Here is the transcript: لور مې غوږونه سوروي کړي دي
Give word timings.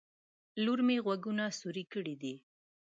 لور 0.63 0.79
مې 0.87 0.97
غوږونه 1.05 1.43
سوروي 1.59 1.85
کړي 1.93 2.15
دي 2.21 2.35